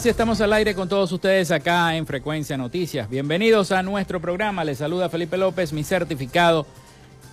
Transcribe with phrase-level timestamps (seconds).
[0.00, 3.10] Ahora sí estamos al aire con todos ustedes acá en Frecuencia Noticias.
[3.10, 4.64] Bienvenidos a nuestro programa.
[4.64, 6.66] Les saluda Felipe López, mi certificado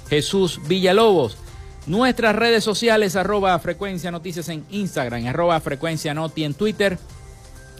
[0.08, 1.36] Jesús Villalobos.
[1.86, 6.98] Nuestras redes sociales, arroba frecuencia noticias en Instagram, arroba frecuencia noti en Twitter.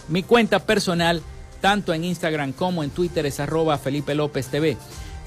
[0.08, 1.22] Mi cuenta personal,
[1.60, 4.76] tanto en Instagram como en Twitter, es arroba Felipe López TV.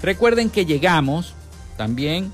[0.01, 1.33] Recuerden que llegamos
[1.75, 2.31] también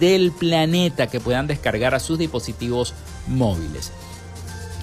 [0.00, 2.92] del planeta que puedan descargar a sus dispositivos
[3.28, 3.92] móviles.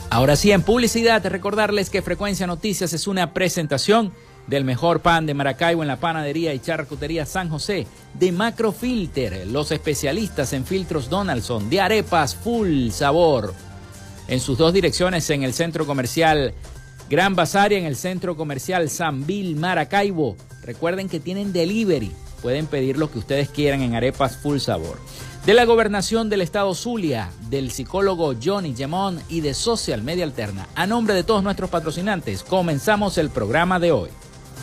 [0.10, 4.14] Ahora sí, en publicidad, recordarles que Frecuencia Noticias es una presentación
[4.48, 9.72] del mejor pan de Maracaibo en la panadería y charcutería San José, de Macrofilter, los
[9.72, 13.54] especialistas en filtros Donaldson, de arepas full sabor.
[14.28, 16.54] En sus dos direcciones, en el centro comercial
[17.10, 20.36] Gran Bazar y en el centro comercial San Bill Maracaibo.
[20.64, 24.98] Recuerden que tienen delivery, pueden pedir lo que ustedes quieran en arepas full sabor.
[25.46, 30.68] De la gobernación del estado Zulia, del psicólogo Johnny Gemón y de Social Media Alterna.
[30.74, 34.10] A nombre de todos nuestros patrocinantes, comenzamos el programa de hoy.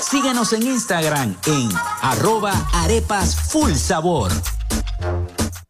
[0.00, 1.68] Síguenos en Instagram en
[2.02, 4.32] arroba arepas full sabor.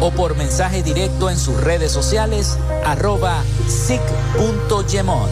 [0.00, 5.30] o por mensaje directo en sus redes sociales arroba sic.gemont.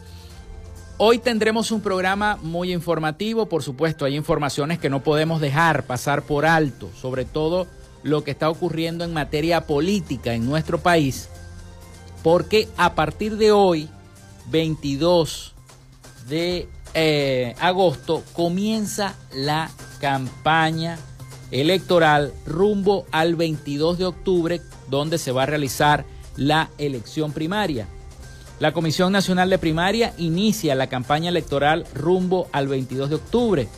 [0.96, 6.22] Hoy tendremos un programa muy informativo, por supuesto, hay informaciones que no podemos dejar pasar
[6.22, 7.66] por alto, sobre todo
[8.04, 11.28] lo que está ocurriendo en materia política en nuestro país,
[12.22, 13.88] porque a partir de hoy,
[14.50, 15.54] 22
[16.28, 19.70] de eh, agosto, comienza la
[20.00, 20.98] campaña
[21.50, 26.04] electoral rumbo al 22 de octubre, donde se va a realizar
[26.36, 27.88] la elección primaria.
[28.60, 33.68] La Comisión Nacional de Primaria inicia la campaña electoral rumbo al 22 de octubre.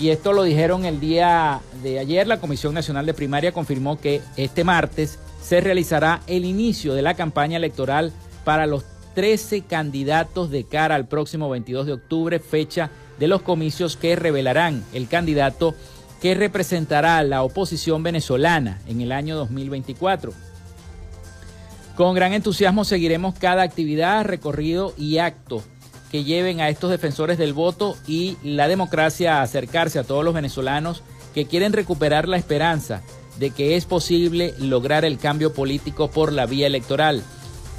[0.00, 2.26] Y esto lo dijeron el día de ayer.
[2.26, 7.14] La Comisión Nacional de Primaria confirmó que este martes se realizará el inicio de la
[7.14, 8.10] campaña electoral
[8.42, 13.98] para los 13 candidatos de cara al próximo 22 de octubre, fecha de los comicios
[13.98, 15.74] que revelarán el candidato
[16.22, 20.32] que representará a la oposición venezolana en el año 2024.
[21.94, 25.62] Con gran entusiasmo seguiremos cada actividad, recorrido y acto
[26.10, 30.34] que lleven a estos defensores del voto y la democracia a acercarse a todos los
[30.34, 31.02] venezolanos
[31.34, 33.02] que quieren recuperar la esperanza
[33.38, 37.22] de que es posible lograr el cambio político por la vía electoral.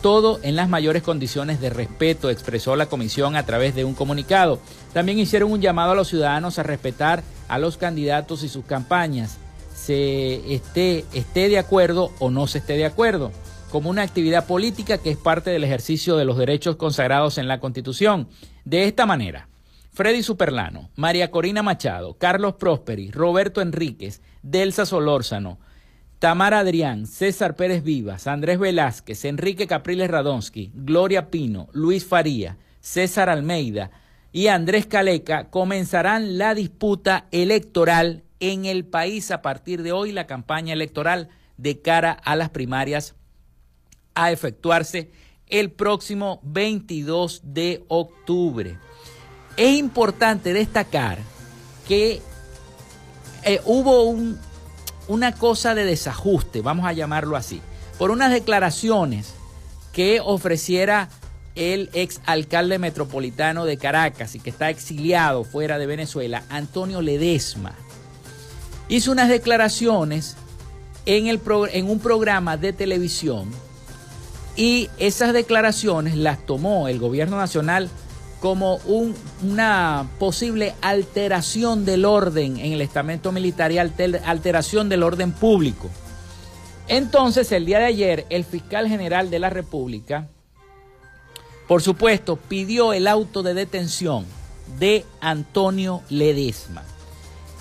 [0.02, 4.60] Todo en las mayores condiciones de respeto, expresó la comisión a través de un comunicado.
[4.94, 9.38] También hicieron un llamado a los ciudadanos a respetar a los candidatos y sus campañas,
[9.76, 13.32] se esté, esté de acuerdo o no se esté de acuerdo
[13.72, 17.60] como una actividad política que es parte del ejercicio de los derechos consagrados en la
[17.60, 18.28] Constitución.
[18.66, 19.48] De esta manera,
[19.94, 25.58] Freddy Superlano, María Corina Machado, Carlos Prosperi, Roberto Enríquez, Delsa Solórzano,
[26.20, 33.30] Tamara Adrián, César Pérez Vivas, Andrés Velázquez, Enrique Capriles Radonsky, Gloria Pino, Luis Faría, César
[33.30, 33.90] Almeida
[34.34, 40.28] y Andrés Caleca comenzarán la disputa electoral en el país a partir de hoy, la
[40.28, 43.16] campaña electoral de cara a las primarias
[44.16, 45.12] a efectuarse
[45.48, 48.78] el próximo 22 de octubre.
[49.58, 51.20] Es importante destacar
[51.88, 52.22] que
[53.44, 54.40] eh, hubo un,
[55.08, 57.62] una cosa de desajuste, vamos a llamarlo así,
[57.98, 59.34] por unas declaraciones
[59.92, 61.10] que ofreciera
[61.56, 67.74] el ex alcalde metropolitano de Caracas y que está exiliado fuera de Venezuela, Antonio Ledesma,
[68.88, 70.38] hizo unas declaraciones
[71.06, 71.42] en, el
[71.74, 73.50] en un programa de televisión
[74.56, 77.90] y esas declaraciones las tomó el gobierno nacional
[78.40, 78.80] como
[79.30, 85.90] una posible alteración del orden en el estamento militar y alteración del orden público.
[86.88, 90.28] Entonces, el día de ayer, el fiscal general de la República,
[91.68, 94.26] por supuesto, pidió el auto de detención
[94.80, 96.84] de Antonio Ledesma.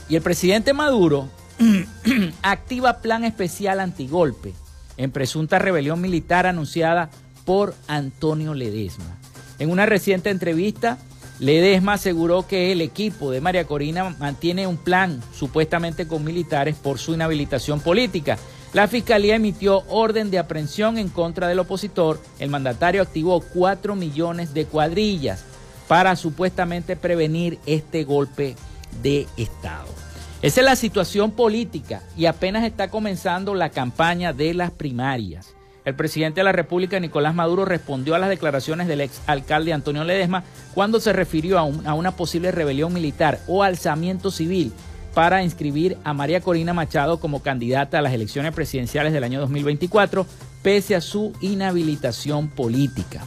[0.09, 1.28] Y el presidente Maduro
[2.42, 4.54] activa plan especial antigolpe
[5.00, 7.11] en presunta rebelión militar anunciada
[7.47, 9.19] por Antonio Ledesma.
[9.59, 10.99] En una reciente entrevista,
[11.38, 16.99] Ledesma aseguró que el equipo de María Corina mantiene un plan supuestamente con militares por
[16.99, 18.37] su inhabilitación política.
[18.75, 22.21] La fiscalía emitió orden de aprehensión en contra del opositor.
[22.38, 25.45] El mandatario activó 4 millones de cuadrillas
[25.88, 28.54] para supuestamente prevenir este golpe
[29.02, 30.00] de Estado.
[30.42, 35.54] Esa es la situación política y apenas está comenzando la campaña de las primarias.
[35.85, 40.02] El presidente de la República, Nicolás Maduro, respondió a las declaraciones del ex alcalde Antonio
[40.02, 44.73] Ledesma cuando se refirió a, a, una posible rebelión militar o alzamiento civil
[45.12, 50.26] para inscribir a María Corina Machado como candidata a las elecciones presidenciales del año 2024,
[50.62, 53.26] pese a su inhabilitación política.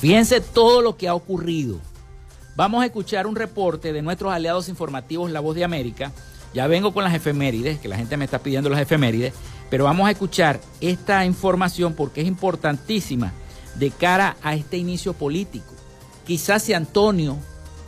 [0.00, 1.78] Fíjense todo lo que ha ocurrido.
[2.54, 6.12] Vamos a escuchar un reporte de nuestros aliados informativos La Voz de América.
[6.52, 9.32] Ya vengo con las efemérides, que la gente me está pidiendo las efemérides.
[9.70, 13.32] Pero vamos a escuchar esta información porque es importantísima
[13.76, 15.72] de cara a este inicio político.
[16.26, 17.38] Quizás si Antonio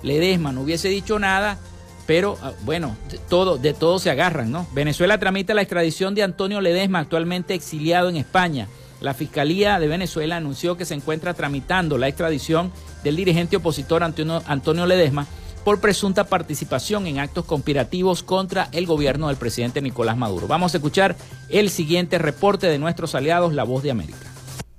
[0.02, 1.58] Ledesma no hubiese dicho nada,
[2.06, 4.66] pero ah, bueno, de todo, de todo se agarran, ¿no?
[4.72, 8.66] Venezuela tramita la extradición de Antonio Ledesma, actualmente exiliado en España.
[9.04, 14.86] La Fiscalía de Venezuela anunció que se encuentra tramitando la extradición del dirigente opositor Antonio,
[14.86, 15.26] Ledesma
[15.62, 20.46] por presunta participación en actos conspirativos contra el gobierno del presidente Nicolás Maduro.
[20.46, 21.16] Vamos a escuchar
[21.50, 24.33] el siguiente reporte de nuestros aliados, La Voz de América.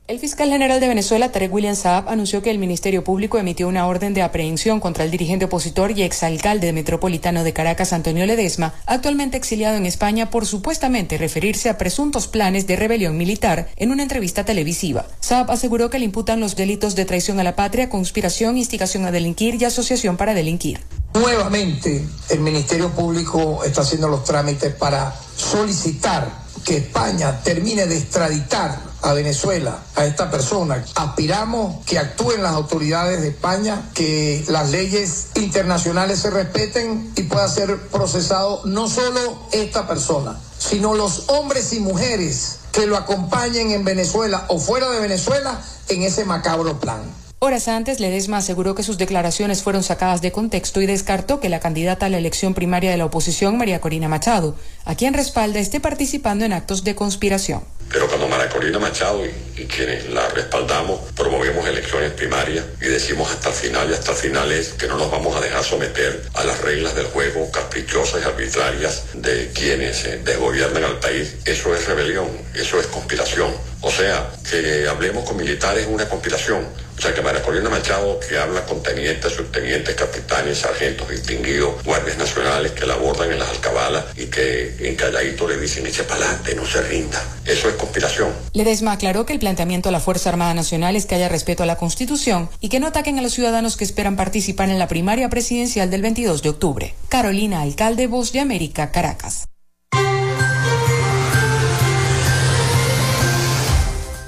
[0.07, 3.87] El fiscal general de Venezuela, Tarek William Saab, anunció que el Ministerio Público emitió una
[3.87, 9.35] orden de aprehensión contra el dirigente opositor y exalcalde metropolitano de Caracas, Antonio Ledesma, actualmente
[9.35, 14.45] exiliado en España por supuestamente referirse a presuntos planes de rebelión militar en una entrevista
[14.45, 15.07] televisiva.
[15.21, 19.11] Saab aseguró que le imputan los delitos de traición a la patria, conspiración, instigación a
[19.11, 20.81] delinquir y asociación para delinquir.
[21.15, 28.94] Nuevamente, el Ministerio Público está haciendo los trámites para solicitar que España termine de extraditar
[29.05, 30.83] a Venezuela, a esta persona.
[30.95, 37.47] Aspiramos que actúen las autoridades de España, que las leyes internacionales se respeten y pueda
[37.47, 43.85] ser procesado no solo esta persona, sino los hombres y mujeres que lo acompañen en
[43.85, 47.01] Venezuela o fuera de Venezuela en ese macabro plan.
[47.39, 51.59] Horas antes, Ledesma aseguró que sus declaraciones fueron sacadas de contexto y descartó que la
[51.59, 55.79] candidata a la elección primaria de la oposición, María Corina Machado, a quien respalda, esté
[55.79, 57.61] participando en actos de conspiración.
[57.89, 63.49] Pero cuando María Corina Machado y, quienes la respaldamos promovemos elecciones primarias y decimos hasta
[63.49, 66.43] el final y hasta el final es que no nos vamos a dejar someter a
[66.43, 71.87] las reglas del juego caprichosas y arbitrarias de quienes eh, desgobiernan al país, eso es
[71.87, 73.53] rebelión, eso es conspiración.
[73.81, 76.65] O sea, que hablemos con militares es una conspiración
[76.97, 82.17] o sea que María Corina Machado, que habla con tenientes, subtenientes, capitanes, sargentos distinguidos, guardias
[82.17, 86.25] nacionales que la abordan en las alcabalas y que en calladito le dicen eche para
[86.25, 87.21] adelante, no se rinda.
[87.45, 88.29] Eso es conspiración.
[88.53, 91.67] Ledesma aclaró que el planteamiento a la Fuerza Armada Nacional es que haya respeto a
[91.67, 95.29] la Constitución y que no ataquen a los ciudadanos que esperan participar en la primaria
[95.29, 96.95] presidencial del 22 de octubre.
[97.07, 99.47] Carolina Alcalde, Voz de América, Caracas.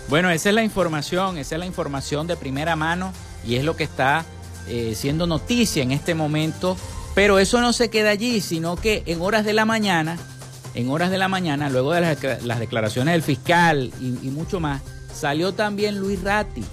[0.09, 3.11] Bueno, esa es la información, esa es la información de primera mano
[3.45, 4.25] y es lo que está
[4.67, 6.77] eh, siendo noticia en este momento.
[7.15, 10.17] Pero eso no se queda allí, sino que en horas de la mañana,
[10.77, 15.51] en horas de la mañana, luego de las, declaraciones del fiscal y, mucho más, salió
[15.51, 16.63] también Luis Ratti,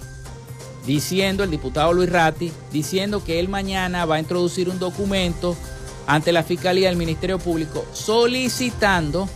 [0.85, 5.57] diciendo, el diputado Luis Ratti, diciendo que él mañana va a introducir un documento
[6.05, 9.27] ante la Fiscalía del Ministerio Público solicitando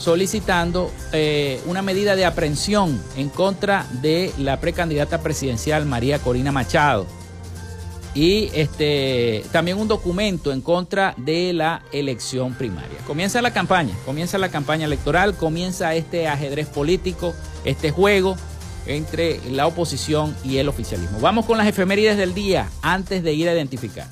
[0.00, 7.06] solicitando eh, una medida de aprehensión en contra de la precandidata presidencial María Corina Machado
[8.18, 12.98] y este también un documento en contra de la elección primaria.
[13.06, 17.32] Comienza la campaña, comienza la campaña electoral, comienza este ajedrez político,
[17.64, 18.36] este juego
[18.86, 21.20] entre la oposición y el oficialismo.
[21.20, 24.08] Vamos con las efemérides del día antes de ir a identificar.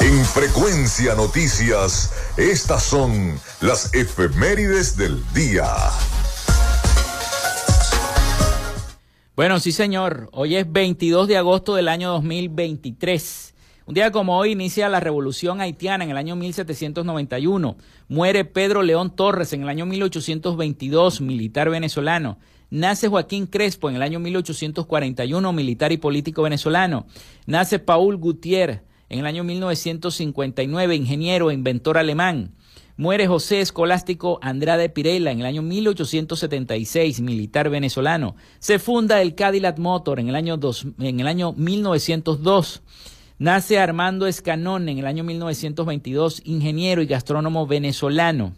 [0.00, 5.66] En Frecuencia Noticias, estas son las efemérides del día.
[9.36, 13.54] Bueno, sí señor, hoy es 22 de agosto del año 2023.
[13.84, 17.76] Un día como hoy inicia la revolución haitiana en el año 1791.
[18.08, 22.38] Muere Pedro León Torres en el año 1822, militar venezolano.
[22.70, 27.04] Nace Joaquín Crespo en el año 1841, militar y político venezolano.
[27.44, 32.54] Nace Paul Gutiérrez en el año 1959, ingeniero e inventor alemán.
[32.98, 38.36] Muere José Escolástico Andrade Pirela en el año 1876, militar venezolano.
[38.58, 40.58] Se funda el Cadillac Motor en el año,
[40.98, 42.82] en el año 1902.
[43.38, 48.54] Nace Armando Escanón en el año 1922, ingeniero y gastrónomo venezolano.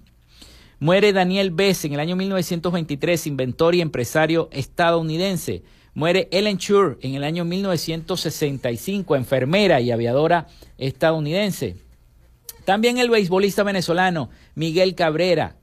[0.78, 5.64] Muere Daniel Bess en el año 1923, inventor y empresario estadounidense.
[5.94, 10.46] Muere Ellen Chur en el año 1965, enfermera y aviadora
[10.78, 11.87] estadounidense.
[12.68, 15.56] También el beisbolista venezolano Miguel Cabrera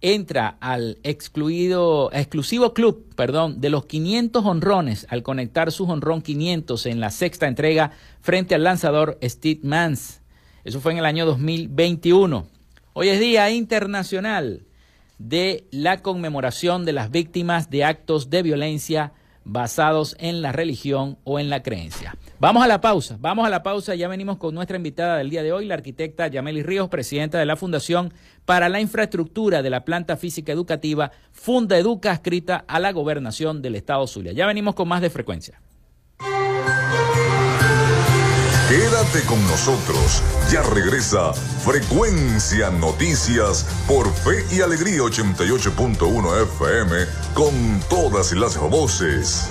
[0.00, 6.86] entra al excluido, exclusivo club perdón, de los 500 honrones al conectar su honrón 500
[6.86, 7.90] en la sexta entrega
[8.20, 10.20] frente al lanzador Steve Mans.
[10.62, 12.46] Eso fue en el año 2021.
[12.92, 14.62] Hoy es Día Internacional
[15.18, 21.40] de la conmemoración de las víctimas de actos de violencia basados en la religión o
[21.40, 22.14] en la creencia.
[22.40, 25.42] Vamos a la pausa, vamos a la pausa, ya venimos con nuestra invitada del día
[25.42, 28.14] de hoy, la arquitecta Yameli Ríos, presidenta de la Fundación
[28.44, 33.74] para la Infraestructura de la Planta Física Educativa, Funda Educa, escrita a la gobernación del
[33.74, 34.30] Estado Zulia.
[34.30, 35.60] Ya venimos con más de frecuencia.
[38.68, 40.22] Quédate con nosotros.
[40.52, 46.96] Ya regresa Frecuencia Noticias por Fe y Alegría 88.1 FM
[47.34, 49.50] con todas las voces.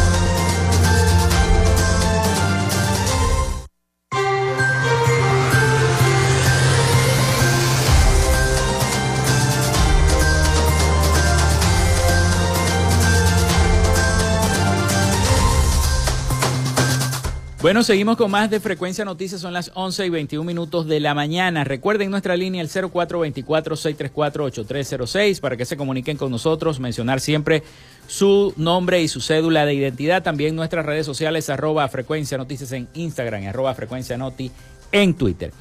[17.61, 21.13] Bueno, seguimos con más de Frecuencia Noticias, son las 11 y 21 minutos de la
[21.13, 21.63] mañana.
[21.63, 27.61] Recuerden nuestra línea el 0424-634-8306 para que se comuniquen con nosotros, mencionar siempre
[28.07, 30.23] su nombre y su cédula de identidad.
[30.23, 34.51] También nuestras redes sociales, arroba Frecuencia Noticias en Instagram y arroba Frecuencia Noti
[34.91, 35.53] en Twitter.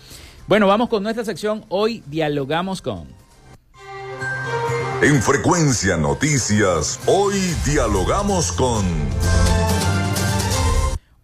[0.47, 1.67] Bueno, vamos con nuestra sección.
[1.69, 3.09] Hoy dialogamos con...
[5.03, 8.87] En Frecuencia Noticias, hoy dialogamos con...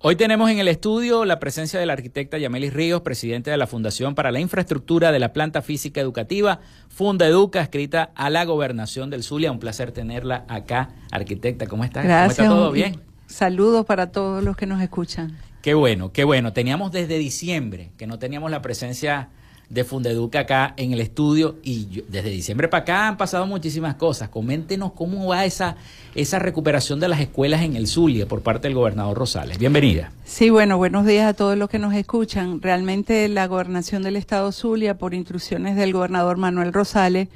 [0.09, 3.67] Hoy tenemos en el estudio la presencia de la arquitecta Yamelis Ríos, presidente de la
[3.67, 9.11] Fundación para la Infraestructura de la Planta Física Educativa, Funda Educa, escrita a la Gobernación
[9.11, 9.51] del Zulia.
[9.51, 11.67] Un placer tenerla acá, arquitecta.
[11.67, 12.05] ¿Cómo estás?
[12.05, 12.37] Gracias.
[12.37, 13.01] ¿Cómo está todo bien?
[13.27, 15.37] Saludos para todos los que nos escuchan.
[15.61, 16.53] Qué bueno, qué bueno.
[16.53, 19.31] Teníamos desde diciembre que no teníamos la presencia
[19.69, 24.29] de Fundeduca acá en el estudio y desde diciembre para acá han pasado muchísimas cosas.
[24.29, 25.77] Coméntenos cómo va esa,
[26.15, 29.59] esa recuperación de las escuelas en el Zulia por parte del gobernador Rosales.
[29.59, 30.13] Bienvenida.
[30.25, 32.63] Sí, bueno, buenos días a todos los que nos escuchan.
[32.63, 37.29] Realmente la gobernación del estado Zulia, por instrucciones del gobernador Manuel Rosales,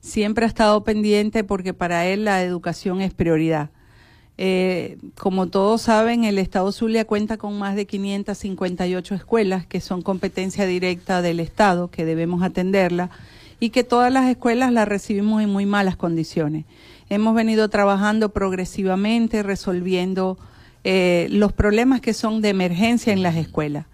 [0.00, 3.70] siempre ha estado pendiente porque para él la educación es prioridad.
[4.40, 10.00] Eh, como todos saben, el Estado Zulia cuenta con más de 558 escuelas que son
[10.00, 13.10] competencia directa del Estado, que debemos atenderla,
[13.58, 16.66] y que todas las escuelas las recibimos en muy malas condiciones.
[17.10, 20.38] Hemos venido trabajando progresivamente, resolviendo
[20.84, 23.86] eh, los problemas que son de emergencia en las escuelas.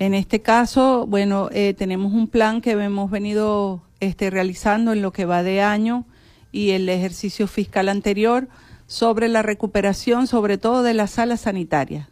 [0.00, 5.12] En este caso, bueno, eh, tenemos un plan que hemos venido este, realizando en lo
[5.12, 6.04] que va de año
[6.50, 8.48] y el ejercicio fiscal anterior
[8.94, 12.06] sobre la recuperación, sobre todo de las salas sanitarias.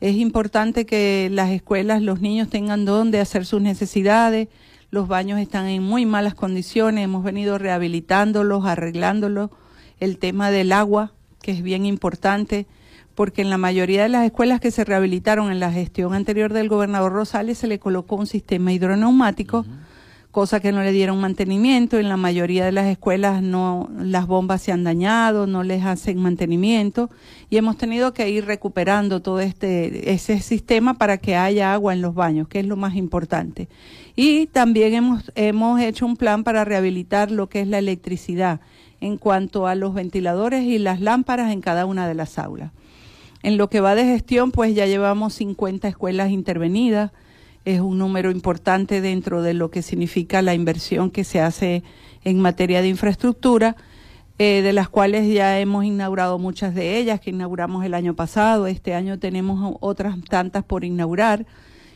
[0.00, 4.46] Es importante que las escuelas, los niños tengan donde hacer sus necesidades,
[4.92, 9.50] los baños están en muy malas condiciones, hemos venido rehabilitándolos, arreglándolos,
[9.98, 12.68] el tema del agua, que es bien importante,
[13.16, 16.68] porque en la mayoría de las escuelas que se rehabilitaron en la gestión anterior del
[16.68, 19.66] gobernador Rosales se le colocó un sistema hidroneumático
[20.38, 21.98] cosa que no le dieron mantenimiento.
[21.98, 26.16] En la mayoría de las escuelas no, las bombas se han dañado, no les hacen
[26.16, 27.10] mantenimiento
[27.50, 32.02] y hemos tenido que ir recuperando todo este, ese sistema para que haya agua en
[32.02, 33.68] los baños, que es lo más importante.
[34.14, 38.60] Y también hemos, hemos hecho un plan para rehabilitar lo que es la electricidad
[39.00, 42.70] en cuanto a los ventiladores y las lámparas en cada una de las aulas.
[43.42, 47.10] En lo que va de gestión, pues ya llevamos 50 escuelas intervenidas,
[47.64, 51.82] es un número importante dentro de lo que significa la inversión que se hace
[52.24, 53.76] en materia de infraestructura.
[54.38, 58.68] eh, de las cuales ya hemos inaugurado muchas de ellas, que inauguramos el año pasado.
[58.68, 61.44] Este año tenemos otras tantas por inaugurar.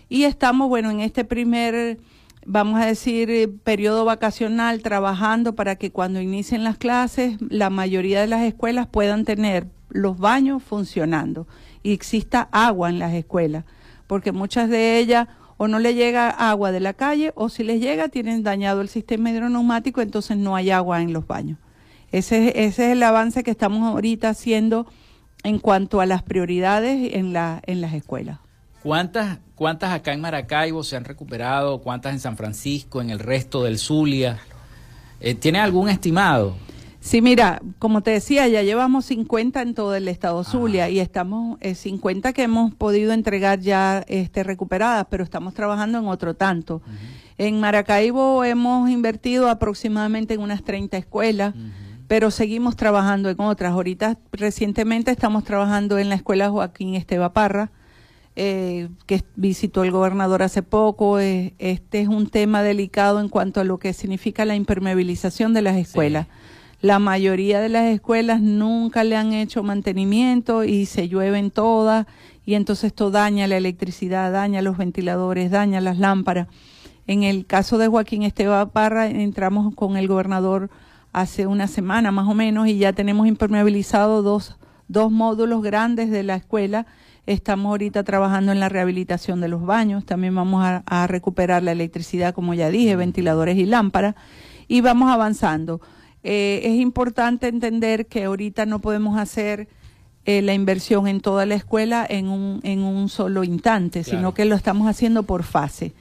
[0.08, 1.98] Y estamos, bueno, en este primer,
[2.44, 8.26] vamos a decir, periodo vacacional trabajando para que cuando inicien las clases, la mayoría de
[8.26, 11.46] las escuelas puedan tener los baños funcionando
[11.84, 13.64] y exista agua en las escuelas,
[14.06, 15.28] porque muchas de ellas
[15.62, 18.88] o no le llega agua de la calle o si les llega tienen dañado el
[18.88, 21.56] sistema hidroneumático, entonces no hay agua en los baños.
[22.10, 24.88] Ese, ese es el avance que estamos ahorita haciendo
[25.44, 28.40] en cuanto a las prioridades en, la, en las escuelas.
[28.82, 31.80] ¿Cuántas, ¿Cuántas acá en Maracaibo se han recuperado?
[31.80, 34.40] ¿Cuántas en San Francisco, en el resto del Zulia?
[35.20, 36.56] Eh, ¿Tiene algún estimado?
[37.02, 40.44] Sí, mira, como te decía, ya llevamos 50 en todo el estado ah.
[40.44, 45.98] Zulia y estamos eh, 50 que hemos podido entregar ya este, recuperadas, pero estamos trabajando
[45.98, 46.80] en otro tanto.
[47.38, 51.54] En Maracaibo hemos invertido aproximadamente en unas 30 escuelas,
[52.06, 53.72] pero seguimos trabajando en otras.
[53.72, 57.72] Ahorita recientemente estamos trabajando en la escuela Joaquín Esteba Parra,
[58.36, 61.18] eh, que visitó el gobernador hace poco.
[61.18, 65.62] Eh, este es un tema delicado en cuanto a lo que significa la impermeabilización de
[65.62, 66.28] las escuelas.
[66.82, 72.08] La mayoría de las escuelas nunca le han hecho mantenimiento y se llueven todas
[72.44, 76.48] y entonces esto daña la electricidad, daña los ventiladores, daña las lámparas.
[77.06, 80.70] En el caso de Joaquín Esteban Parra entramos con el gobernador
[81.12, 84.56] hace una semana más o menos y ya tenemos impermeabilizado dos,
[84.88, 86.86] dos módulos grandes de la escuela.
[87.26, 91.70] Estamos ahorita trabajando en la rehabilitación de los baños, también vamos a, a recuperar la
[91.70, 94.16] electricidad, como ya dije, ventiladores y lámparas,
[94.66, 95.80] y vamos avanzando.
[96.24, 99.68] Eh, es importante entender que ahorita no podemos hacer
[100.24, 104.44] eh, la inversión en toda la escuela en un, en un solo instante, sino que
[104.44, 105.92] lo estamos haciendo por fase.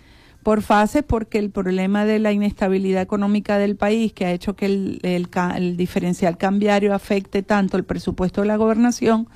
[0.43, 4.65] Por fase porque el problema de la inestabilidad económica del país, que ha hecho que
[4.67, 9.27] el, el, el diferencial cambiario afecte tanto el presupuesto de la gobernación,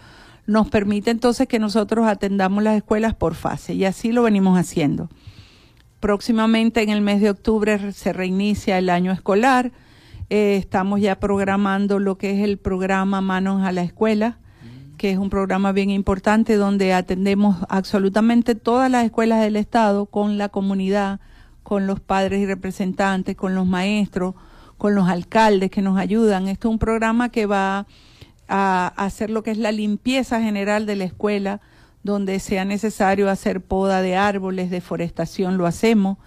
[0.47, 5.09] nos permite entonces que nosotros atendamos las escuelas por fase y así lo venimos haciendo.
[5.99, 9.71] Próximamente en el mes de octubre se reinicia el año escolar
[10.29, 14.39] eh, estamos ya programando lo que es el programa Manos a la Escuela,
[14.97, 20.37] que es un programa bien importante donde atendemos absolutamente todas las escuelas del Estado con
[20.37, 21.19] la comunidad,
[21.61, 24.33] con los padres y representantes, con los maestros,
[24.77, 26.47] con los alcaldes que nos ayudan.
[26.47, 27.85] Esto es un programa que va
[28.47, 31.61] a hacer lo que es la limpieza general de la escuela,
[32.03, 36.17] donde sea necesario hacer poda de árboles, deforestación, lo hacemos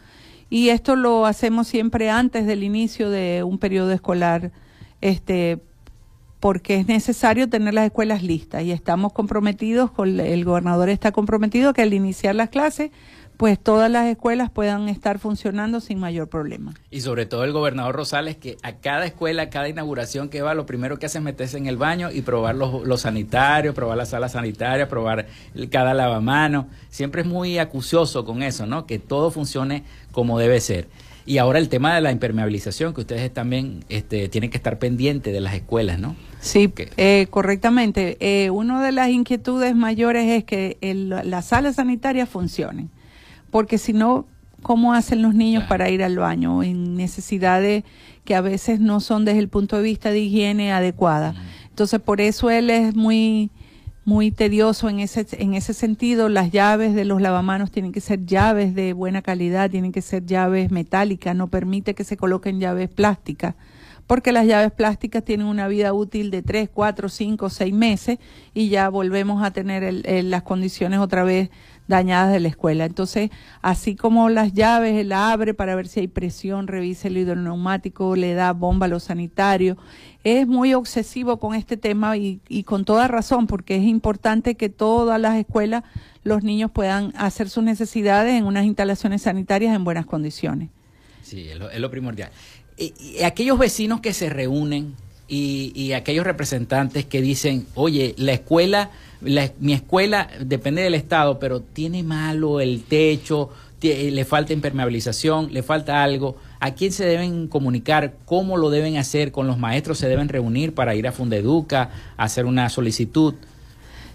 [0.50, 4.50] y esto lo hacemos siempre antes del inicio de un periodo escolar,
[5.00, 5.58] este,
[6.40, 11.72] porque es necesario tener las escuelas listas y estamos comprometidos, con el gobernador está comprometido
[11.72, 12.90] que al iniciar las clases
[13.38, 16.74] pues todas las escuelas puedan estar funcionando sin mayor problema.
[16.90, 20.54] Y sobre todo el gobernador Rosales, que a cada escuela, a cada inauguración que va,
[20.54, 24.06] lo primero que hace es meterse en el baño y probar los, sanitarios, probar la
[24.06, 25.28] sala sanitaria, probar
[25.70, 26.66] cada lavamano.
[26.90, 28.86] Siempre es muy acucioso con eso, ¿no?
[28.86, 30.88] Que todo funcione como debe ser.
[31.24, 35.32] Y ahora el tema de la impermeabilización, que ustedes también este, tienen que estar pendientes
[35.32, 36.16] de las escuelas, ¿no?
[36.40, 38.16] Sí, eh, correctamente.
[38.18, 42.90] Eh, una de las inquietudes mayores es que las salas sanitarias funcionen
[43.50, 44.26] porque si no,
[44.62, 46.62] ¿cómo hacen los niños para ir al baño?
[46.62, 47.84] En necesidades
[48.24, 51.34] que a veces no son desde el punto de vista de higiene adecuada.
[51.70, 53.50] Entonces, por eso él es muy
[54.04, 56.28] muy tedioso en ese en ese sentido.
[56.30, 60.24] Las llaves de los lavamanos tienen que ser llaves de buena calidad, tienen que ser
[60.24, 63.54] llaves metálicas, no permite que se coloquen llaves plásticas,
[64.06, 68.18] porque las llaves plásticas tienen una vida útil de 3, 4, 5, 6 meses
[68.54, 71.50] y ya volvemos a tener las condiciones otra vez
[71.88, 72.84] dañadas de la escuela.
[72.84, 73.30] Entonces,
[73.62, 78.34] así como las llaves, él abre para ver si hay presión, revisa el hidroneumático, le
[78.34, 79.76] da bomba a los sanitarios.
[80.22, 84.68] Es muy obsesivo con este tema y, y con toda razón, porque es importante que
[84.68, 85.82] todas las escuelas,
[86.22, 90.68] los niños puedan hacer sus necesidades en unas instalaciones sanitarias en buenas condiciones.
[91.22, 92.30] Sí, es lo, primordial.
[92.76, 94.94] y aquellos vecinos que se reúnen
[95.26, 101.60] y, y aquellos representantes que dicen, oye, la escuela mi escuela depende del Estado, pero
[101.60, 103.50] tiene malo el techo,
[103.80, 106.36] le falta impermeabilización, le falta algo.
[106.60, 108.14] ¿A quién se deben comunicar?
[108.24, 109.32] ¿Cómo lo deben hacer?
[109.32, 113.34] ¿Con los maestros se deben reunir para ir a Fundeduca a hacer una solicitud?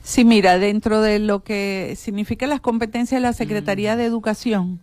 [0.04, 3.98] Sí, mira, dentro de lo que significa las competencias de la Secretaría mm.
[3.98, 4.80] de Educación,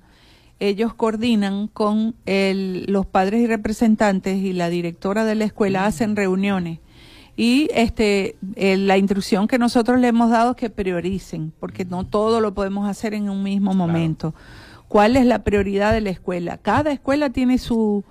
[0.60, 5.84] ellos coordinan con los padres y representantes y la directora de la escuela, mm.
[5.84, 6.78] hacen reuniones
[7.40, 12.04] y este, eh, la instrucción que nosotros le hemos dado es que prioricen, porque no
[12.04, 14.34] todo lo podemos hacer en un mismo momento.
[14.88, 16.58] ¿Cuál es la prioridad de la escuela?
[16.58, 18.04] Cada escuela tiene su,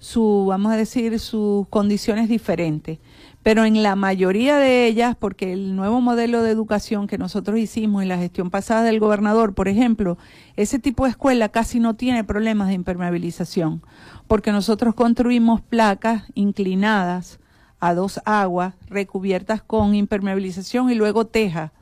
[0.00, 2.98] su vamos a decir, sus condiciones diferentes.
[3.44, 8.02] pero en la mayoría de ellas, porque el nuevo modelo de educación que nosotros hicimos
[8.02, 10.18] en la gestión pasada del gobernador, por ejemplo,
[10.56, 13.80] ese tipo de escuela casi no tiene problemas de impermeabilización,
[14.26, 17.38] porque nosotros construimos placas inclinadas
[17.82, 21.72] a dos aguas recubiertas con impermeabilización y luego teja,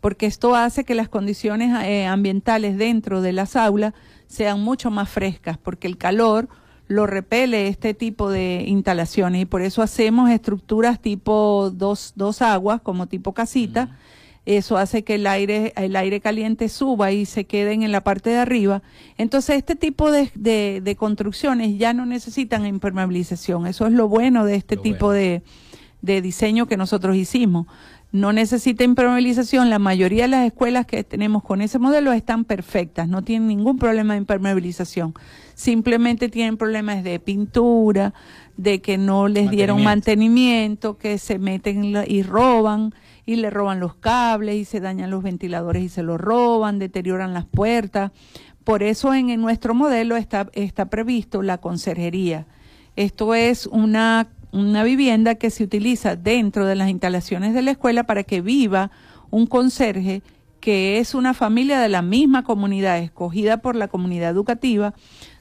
[0.00, 3.92] porque esto hace que las condiciones eh, ambientales dentro de las aulas
[4.28, 6.48] sean mucho más frescas, porque el calor
[6.86, 12.80] lo repele este tipo de instalaciones y por eso hacemos estructuras tipo dos, dos aguas,
[12.80, 13.98] como tipo casita.
[14.56, 18.30] Eso hace que el aire, el aire caliente suba y se queden en la parte
[18.30, 18.82] de arriba.
[19.18, 23.66] Entonces, este tipo de, de, construcciones ya no necesitan impermeabilización.
[23.66, 25.42] Eso es lo bueno de este tipo de,
[26.00, 27.66] de diseño que nosotros hicimos
[28.10, 29.68] no necesita impermeabilización.
[29.68, 33.78] La mayoría de las escuelas que tenemos con ese modelo están perfectas, no tienen ningún
[33.78, 35.12] problema de impermeabilización.
[35.54, 38.14] Simplemente tienen problemas de pintura,
[38.56, 42.94] de que no les dieron mantenimiento, que se meten y roban
[43.28, 47.34] y le roban los cables y se dañan los ventiladores y se los roban, deterioran
[47.34, 48.10] las puertas.
[48.64, 52.46] Por eso en, nuestro modelo está, está previsto la conserjería.
[52.96, 58.04] Esto es una una vivienda que se utiliza dentro de las instalaciones de la escuela
[58.04, 58.90] para que viva
[59.28, 60.22] un conserje
[60.58, 64.94] que es una familia de la misma comunidad, escogida por la comunidad educativa,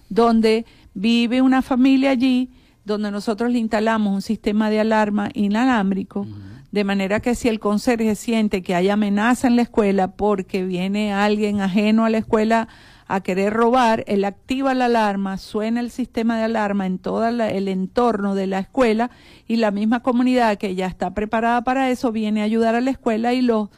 [0.09, 2.49] donde vive una familia allí,
[2.83, 6.27] donde nosotros le instalamos un sistema de alarma inalámbrico,
[6.71, 11.13] de manera que si el conserje siente que hay amenaza en la escuela porque viene
[11.13, 12.67] alguien ajeno a la escuela
[13.07, 17.67] a querer robar, él activa la alarma, suena el sistema de alarma en todo el
[17.69, 19.11] entorno de la escuela
[19.47, 22.91] y la misma comunidad que ya está preparada para eso viene a ayudar a la
[22.91, 23.69] escuela y los,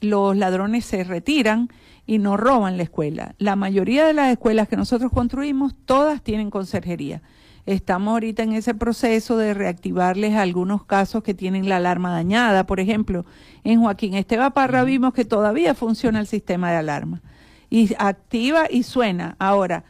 [0.00, 1.68] los ladrones se retiran
[2.06, 3.34] y no roban la escuela.
[3.38, 7.22] La mayoría de las escuelas que nosotros construimos, todas tienen conserjería.
[7.66, 12.66] Estamos ahorita en ese proceso de reactivarles algunos casos que tienen la alarma dañada.
[12.66, 13.24] Por ejemplo,
[13.64, 17.22] en Joaquín Esteban Parra vimos que todavía funciona el sistema de alarma
[17.70, 19.36] y activa y suena.
[19.38, 19.84] Ahora,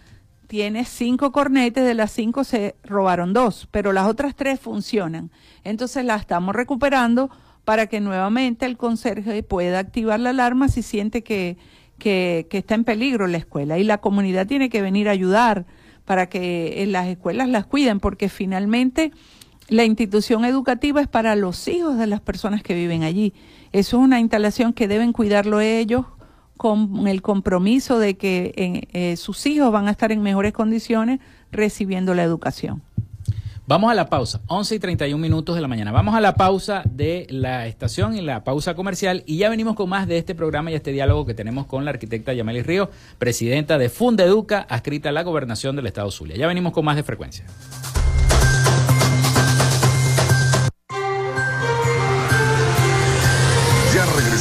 [0.47, 5.33] tiene cinco cornetes, de las cinco se robaron dos, pero las otras tres funcionan.
[5.65, 7.29] Entonces la estamos recuperando
[7.65, 11.57] para que nuevamente el conserje pueda activar la alarma si siente que,
[11.99, 13.79] que, que está en peligro la escuela.
[13.79, 15.67] Y la comunidad tiene que venir a ayudar
[16.05, 19.12] para que en las escuelas las cuiden, porque finalmente
[19.69, 23.33] la institución educativa es para los hijos de las personas que viven allí.
[23.73, 26.05] Eso es una instalación que deben cuidarlo ellos
[26.57, 31.21] con el compromiso de que eh, eh, sus hijos van a estar en mejores condiciones
[31.51, 32.83] recibiendo la educación.
[33.66, 35.90] Vamos a la pausa, 11 y 31 minutos de la mañana.
[35.90, 39.88] Vamos a la pausa de la estación y la pausa comercial y ya venimos con
[39.88, 43.79] más de este programa y este diálogo que tenemos con la arquitecta Yameli Río, presidenta
[43.79, 46.37] de Fundeduca, adscrita a la gobernación del estado Zulia.
[46.37, 47.46] Ya venimos con más de frecuencia.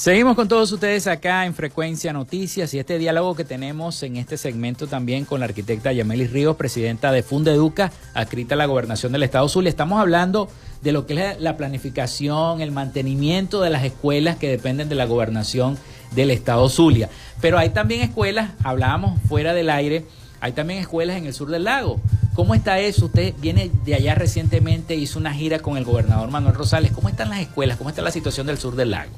[0.00, 4.38] Seguimos con todos ustedes acá en Frecuencia Noticias y este diálogo que tenemos en este
[4.38, 9.24] segmento también con la arquitecta Yamelis Ríos, presidenta de Fundeduca, adscrita a la gobernación del
[9.24, 9.68] Estado Zulia.
[9.68, 10.48] Estamos hablando
[10.80, 15.04] de lo que es la planificación, el mantenimiento de las escuelas que dependen de la
[15.04, 15.76] gobernación
[16.12, 17.10] del Estado Zulia.
[17.42, 20.06] Pero hay también escuelas, hablábamos fuera del aire,
[20.40, 22.00] hay también escuelas en el sur del lago.
[22.34, 23.04] ¿Cómo está eso?
[23.04, 26.90] Usted viene de allá recientemente, hizo una gira con el gobernador Manuel Rosales.
[26.90, 27.76] ¿Cómo están las escuelas?
[27.76, 29.12] ¿Cómo está la situación del sur del lago?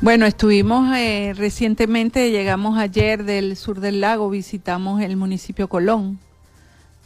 [0.00, 6.18] Bueno, estuvimos eh, recientemente, llegamos ayer del sur del lago, visitamos el municipio Colón.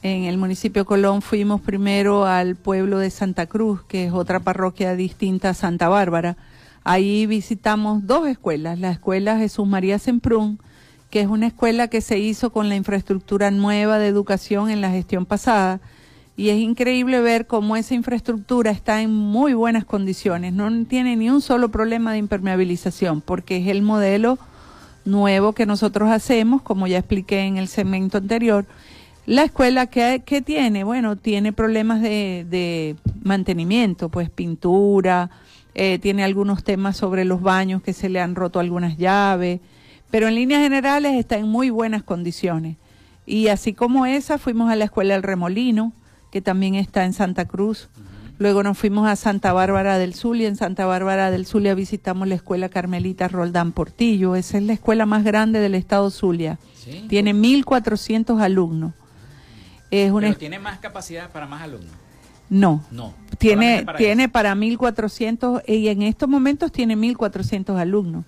[0.02, 4.96] En el municipio Colón fuimos primero al pueblo de Santa Cruz, que es otra parroquia
[4.96, 6.36] distinta a Santa Bárbara.
[6.82, 10.58] Ahí visitamos dos escuelas, la escuela Jesús María Semprún,
[11.10, 14.90] que es una escuela que se hizo con la infraestructura nueva de educación en la
[14.90, 15.80] gestión pasada,
[16.38, 21.28] y es increíble ver cómo esa infraestructura está en muy buenas condiciones, no tiene ni
[21.28, 24.38] un solo problema de impermeabilización, porque es el modelo
[25.04, 28.66] nuevo que nosotros hacemos, como ya expliqué en el segmento anterior.
[29.26, 35.30] La escuela que, tiene, bueno, tiene problemas de, mantenimiento, pues pintura,
[35.74, 39.58] eh, tiene algunos temas sobre los baños que se le han roto algunas llaves,
[40.08, 42.76] pero en líneas generales está en muy buenas condiciones.
[43.26, 45.92] Y así como esa, fuimos a la escuela del Remolino,
[46.30, 47.88] que también está en Santa Cruz.
[48.38, 50.46] Luego nos fuimos a Santa Bárbara del Zulia.
[50.46, 54.36] En Santa Bárbara del Zulia visitamos la escuela Carmelita Roldán Portillo.
[54.36, 56.58] Esa es la escuela más grande del estado Zulia.
[57.08, 58.92] Tiene 1.400 alumnos.
[59.90, 61.90] Es una ¿Pero tiene más capacidad para más alumnos?
[62.48, 62.84] No.
[62.92, 63.12] No.
[63.38, 68.24] Tiene para, tiene para 1.400 y en estos momentos tiene 1.400 alumnos.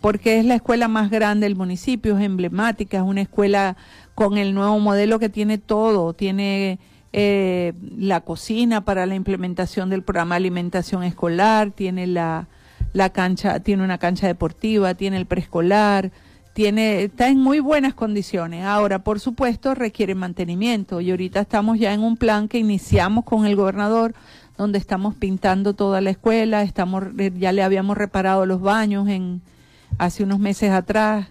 [0.00, 3.76] Porque es la escuela más grande del municipio, es emblemática, es una escuela
[4.14, 6.12] con el nuevo modelo que tiene todo.
[6.14, 6.80] Tiene
[7.12, 12.48] eh, la cocina para la implementación del programa de alimentación escolar, tiene la,
[12.92, 16.10] la cancha, tiene una cancha deportiva, tiene el preescolar,
[16.52, 18.64] tiene, está en muy buenas condiciones.
[18.64, 23.46] Ahora, por supuesto, requiere mantenimiento y ahorita estamos ya en un plan que iniciamos con
[23.46, 24.14] el gobernador,
[24.56, 27.04] donde estamos pintando toda la escuela, estamos,
[27.38, 29.40] ya le habíamos reparado los baños en,
[29.98, 31.28] hace unos meses atrás.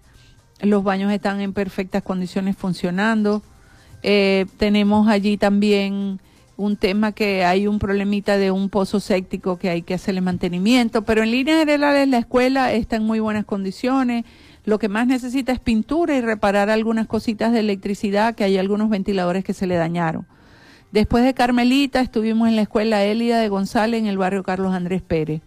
[0.59, 3.41] Los baños están en perfectas condiciones funcionando.
[4.04, 6.20] Eh, tenemos allí también
[6.58, 11.04] un tema que hay un problemita de un pozo séptico que hay que hacerle mantenimiento,
[11.04, 14.26] pero en líneas generales la escuela está en muy buenas condiciones.
[14.64, 18.89] Lo que más necesita es pintura y reparar algunas cositas de electricidad, que hay algunos
[18.89, 20.28] ventiladores que se le dañaron.
[20.91, 25.02] Después de Carmelita estuvimos en la escuela Elida de González en el barrio Carlos Andrés
[25.02, 25.41] Pérez.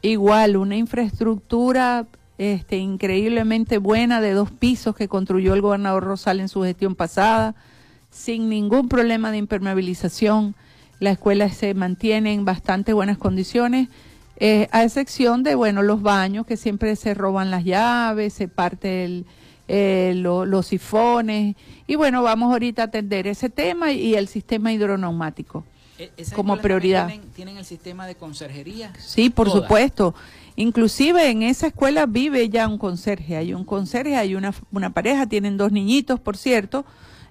[0.00, 2.06] Igual, una infraestructura
[2.38, 7.54] este, increíblemente buena de dos pisos que construyó el gobernador Rosal en su gestión pasada,
[8.10, 10.54] sin ningún problema de impermeabilización.
[11.00, 13.88] La escuela se mantiene en bastante buenas condiciones
[14.38, 19.24] eh, a excepción de, bueno, los baños que siempre se roban las llaves, se parte
[19.68, 21.56] eh, los sifones.
[21.86, 25.64] Y bueno, vamos ahorita a atender ese tema y el sistema hidroneumático
[25.98, 27.10] e, como prioridad.
[27.34, 28.92] Tienen, el sistema de conserjería?
[28.98, 30.14] Sí, por supuesto.
[30.54, 33.36] Inclusive en esa escuela vive ya un conserje.
[33.36, 36.84] Hay un conserje, hay una, una pareja, tienen dos niñitos, por cierto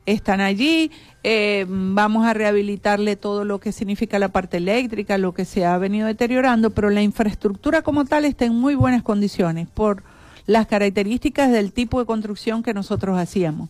[0.06, 0.92] están allí.
[1.24, 5.78] Eh, vamos a rehabilitarle todo lo que significa la parte eléctrica, lo que se ha
[5.78, 10.04] venido deteriorando, pero la infraestructura como tal está en muy buenas condiciones por
[10.46, 13.70] las características del tipo de construcción que nosotros hacíamos.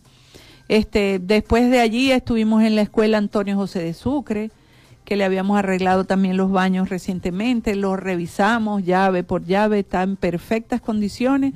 [0.68, 4.50] Este, después de allí estuvimos en la escuela Antonio José de Sucre,
[5.04, 10.16] que le habíamos arreglado también los baños recientemente, los revisamos llave por llave, está en
[10.16, 11.54] perfectas condiciones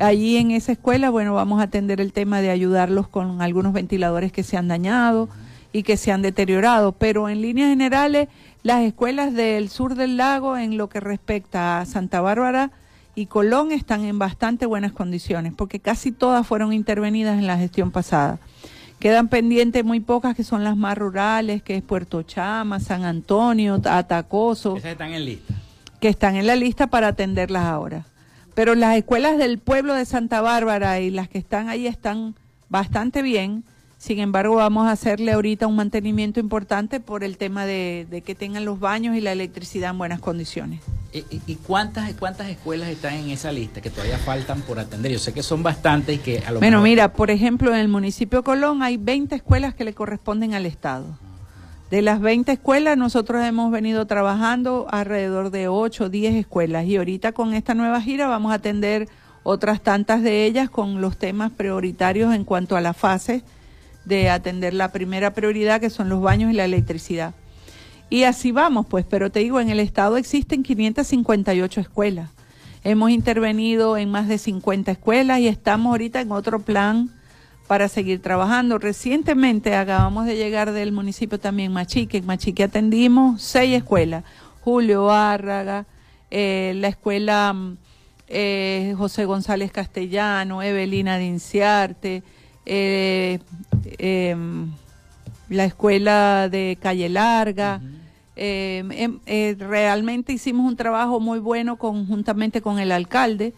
[0.00, 4.30] Allí en esa escuela, bueno, vamos a atender el tema de ayudarlos con algunos ventiladores
[4.30, 5.28] que se han dañado
[5.72, 8.28] y que se han deteriorado, pero en líneas generales,
[8.62, 12.70] las escuelas del sur del lago, en lo que respecta a Santa Bárbara
[13.16, 17.90] y Colón, están en bastante buenas condiciones, porque casi todas fueron intervenidas en la gestión
[17.90, 18.38] pasada.
[19.00, 23.80] Quedan pendientes muy pocas que son las más rurales, que es Puerto Chama, San Antonio,
[23.84, 24.76] Atacoso.
[24.76, 25.54] Esas están en lista.
[26.00, 28.06] Que están en la lista para atenderlas ahora
[28.58, 32.34] pero las escuelas del pueblo de Santa Bárbara y las que están ahí están
[32.68, 33.62] bastante bien.
[33.98, 38.64] Sin embargo, vamos a hacerle ahorita un mantenimiento importante por el tema de, que tengan
[38.64, 40.80] los baños y la electricidad en buenas condiciones.
[41.12, 45.12] ¿Y, cuántas, cuántas escuelas están en esa lista que todavía faltan por atender?
[45.12, 47.86] Yo sé que son bastantes y que a lo Bueno, mira, por ejemplo, en el
[47.86, 51.16] municipio de Colón hay 20 escuelas que le corresponden al Estado.
[51.90, 56.98] De las 20 escuelas, nosotros hemos venido trabajando alrededor de 8 o 10 escuelas y
[56.98, 59.08] ahorita con esta nueva gira vamos a atender
[59.42, 63.42] otras tantas de ellas con los temas prioritarios en cuanto a la fase
[64.04, 67.34] de atender la primera prioridad que son los baños y la electricidad.
[68.10, 72.28] Y así vamos, pues, pero te digo, en el estado existen 558 escuelas.
[72.84, 77.10] Hemos intervenido en más de 50 escuelas y estamos ahorita en otro plan
[77.68, 78.78] para seguir trabajando.
[78.78, 82.16] Recientemente acabamos de llegar del municipio también Machique.
[82.16, 84.24] En Machique atendimos seis escuelas.
[84.62, 85.86] Julio Árraga,
[86.30, 87.76] eh, la escuela mm,
[88.28, 92.22] eh, José González Castellano, Evelina Dinciarte,
[92.66, 93.38] eh,
[93.98, 94.70] em,
[95.50, 97.80] la escuela de Calle Larga.
[98.34, 98.90] Em,
[99.26, 103.52] em, realmente hicimos un trabajo muy bueno conjuntamente con el alcalde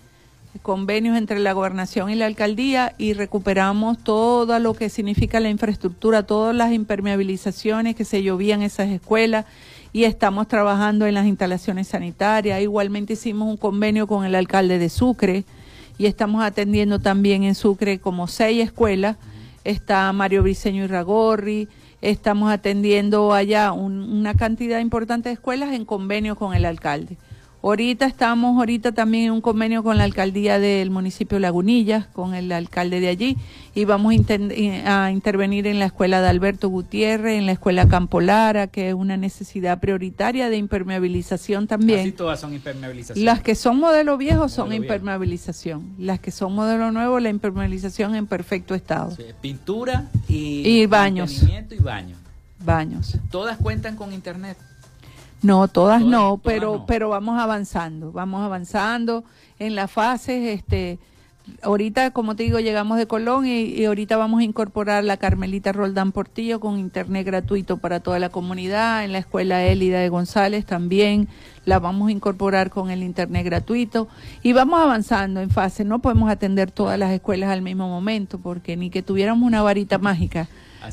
[0.63, 6.25] convenios entre la gobernación y la alcaldía y recuperamos todo lo que significa la infraestructura,
[6.25, 9.47] todas las impermeabilizaciones que se llovían esas escuelas
[9.93, 12.61] y estamos trabajando en las instalaciones sanitarias.
[12.61, 15.45] Igualmente hicimos un convenio con el alcalde de Sucre
[15.99, 19.17] y estamos atendiendo también en Sucre como seis escuelas.
[19.65, 21.69] Está Mario Briceño y Ragorri,
[22.01, 27.17] estamos atendiendo allá una cantidad importante de escuelas en convenio con el alcalde.
[27.63, 32.51] Ahorita estamos, ahorita también en un convenio con la alcaldía del municipio Lagunillas, con el
[32.53, 33.37] alcalde de allí,
[33.75, 34.15] y vamos
[34.87, 39.19] a intervenir en la escuela de Alberto Gutiérrez, en la escuela Campolara, que es una
[39.19, 41.99] necesidad prioritaria de impermeabilización también.
[42.01, 43.27] Casi todas son impermeabilización.
[43.27, 45.95] Las que son modelo viejo son impermeabilización.
[45.99, 49.15] Las que son modelo nuevo, la impermeabilización en perfecto estado.
[49.43, 51.43] pintura y, y baños.
[51.43, 52.19] Y baños.
[52.65, 53.19] Baños.
[53.31, 54.57] Todas cuentan con internet.
[55.43, 59.25] No, todas, no, pero pero vamos avanzando, vamos avanzando
[59.59, 60.99] en las fases, este
[61.63, 66.13] ahorita como te digo llegamos de Colón y, ahorita vamos a incorporar la Carmelita Roldán
[66.13, 71.29] Portillo con internet gratuito para toda la comunidad, en la escuela Élida de González también
[71.65, 74.09] la vamos a incorporar con el internet gratuito
[74.43, 78.77] y vamos avanzando en fase, no podemos atender todas las escuelas al mismo momento porque
[78.77, 80.49] ni que tuviéramos una varita mágica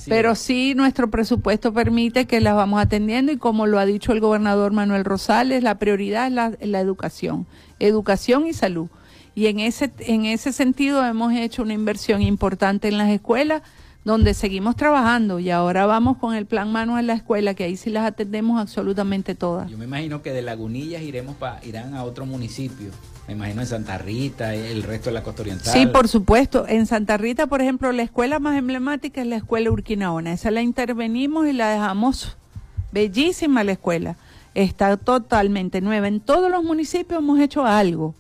[0.08, 4.20] pero sí nuestro presupuesto permite que las vamos atendiendo y como lo ha dicho el
[4.20, 7.48] gobernador Manuel Rosales, la prioridad es la, la educación,
[7.80, 8.88] educación y salud.
[9.36, 13.62] Y en ese, en ese sentido hemos hecho una inversión importante en las escuelas
[14.08, 17.76] donde seguimos trabajando y ahora vamos con el plan Mano en la escuela, que ahí
[17.76, 19.70] sí las atendemos absolutamente todas.
[19.70, 22.92] Yo me imagino que de Lagunillas iremos pa, irán a otro municipio.
[23.28, 25.74] Me imagino en Santa Rita, el resto de la costa oriental.
[25.74, 26.66] Sí, por supuesto.
[26.68, 30.32] En Santa Rita, por ejemplo, la escuela más emblemática es la escuela Urquinaona.
[30.32, 32.38] Esa la intervenimos y la dejamos
[32.92, 34.16] bellísima la escuela.
[34.56, 36.08] Está totalmente nueva.
[36.08, 38.16] En todos los municipios hemos hecho algo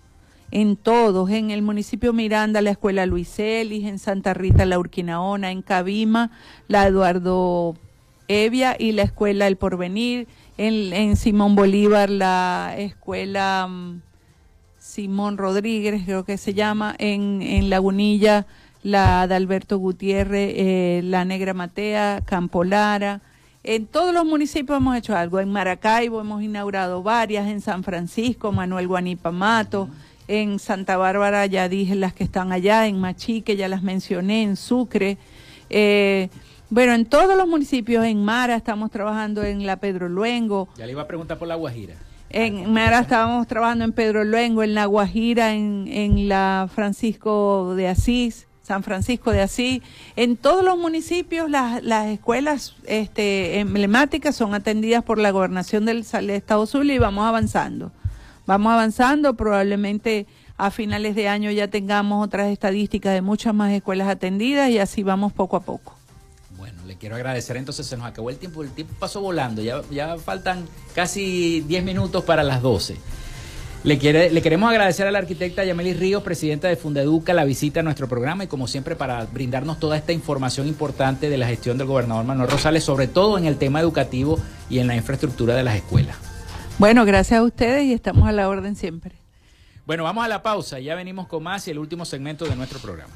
[0.52, 5.52] en todos, en el municipio Miranda, la escuela Luis Elis, en Santa Rita, la Urquinaona,
[5.52, 6.32] en Cabima,
[6.68, 7.76] la Eduardo
[8.28, 10.28] Evia y la escuela El Porvenir,
[10.58, 14.02] en, en Simón Bolívar, la escuela mm,
[14.98, 18.48] Simón Rodríguez, creo que se llama, en, en Lagunilla,
[18.82, 23.22] la de Alberto Gutiérrez, eh, la Negra Matea, Campolara.
[23.64, 25.40] En todos los municipios hemos hecho algo.
[25.40, 29.88] En Maracaibo hemos inaugurado varias, en San Francisco, Manuel Guanipamato
[30.28, 34.56] en Santa Bárbara ya dije las que están allá, en Machique ya las mencioné, en
[34.56, 35.20] Sucre.
[35.70, 36.30] Eh,
[36.72, 40.68] bueno, en todos los municipios, en Mara estamos trabajando en la Pedro Luengo.
[40.76, 41.94] Ya le iba a preguntar por la Guajira.
[42.30, 47.88] En Mara estábamos trabajando en Pedro Luengo, en la Guajira, en, en la Francisco de
[47.88, 49.82] Asís, San Francisco de Asís.
[50.18, 56.00] En todos los municipios las, las escuelas este, emblemáticas son atendidas por la gobernación del
[56.00, 57.94] Estado Zulia y vamos avanzando.
[58.46, 60.26] Vamos avanzando, probablemente
[60.58, 65.04] a finales de año ya tengamos otras estadísticas de muchas más escuelas atendidas y así
[65.04, 65.97] vamos poco a poco.
[67.00, 70.66] Quiero agradecer, entonces se nos acabó el tiempo, el tiempo pasó volando, ya, ya faltan
[70.96, 72.98] casi 10 minutos para las 12.
[73.84, 77.82] Le, quiere, le queremos agradecer a la arquitecta Yameli Ríos, presidenta de Fundeduca, la visita
[77.82, 81.78] a nuestro programa y como siempre para brindarnos toda esta información importante de la gestión
[81.78, 84.40] del gobernador Manuel Rosales, sobre todo en el tema educativo
[84.70, 86.18] y en la infraestructura de las escuelas.
[86.80, 89.16] Bueno, gracias a ustedes y estamos a la orden siempre.
[89.86, 90.80] Bueno, vamos a la pausa.
[90.80, 93.14] Ya venimos con más y el último segmento de nuestro programa.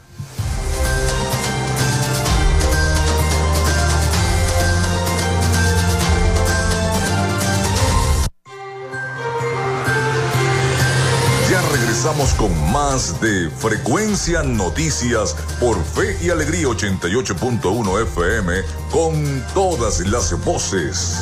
[11.91, 18.53] Regresamos con más de Frecuencia Noticias por Fe y Alegría 88.1 FM
[18.89, 21.17] con todas las voces.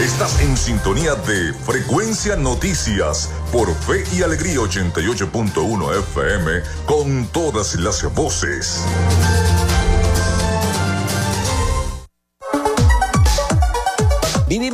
[0.00, 8.02] Estás en sintonía de Frecuencia Noticias por Fe y Alegría 88.1 FM con todas las
[8.14, 8.82] voces.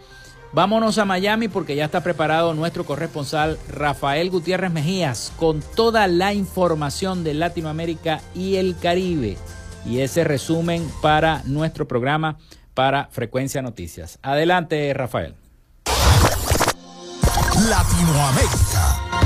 [0.52, 6.32] Vámonos a Miami porque ya está preparado nuestro corresponsal Rafael Gutiérrez Mejías con toda la
[6.32, 9.36] información de Latinoamérica y el Caribe.
[9.84, 12.38] Y ese resumen para nuestro programa
[12.74, 14.18] para Frecuencia Noticias.
[14.22, 15.34] Adelante, Rafael.
[17.68, 19.17] Latinoamérica.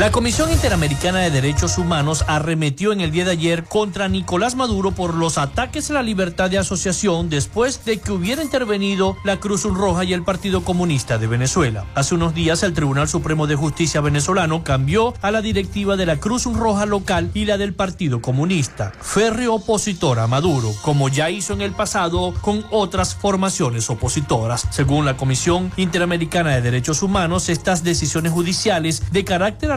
[0.00, 4.92] La Comisión Interamericana de Derechos Humanos arremetió en el día de ayer contra Nicolás Maduro
[4.92, 9.64] por los ataques a la libertad de asociación después de que hubiera intervenido la Cruz
[9.64, 11.84] Roja y el Partido Comunista de Venezuela.
[11.94, 16.16] Hace unos días el Tribunal Supremo de Justicia venezolano cambió a la directiva de la
[16.16, 21.52] Cruz Roja local y la del Partido Comunista, férreo opositor a Maduro, como ya hizo
[21.52, 24.66] en el pasado con otras formaciones opositoras.
[24.70, 29.70] Según la Comisión Interamericana de Derechos Humanos, estas decisiones judiciales de carácter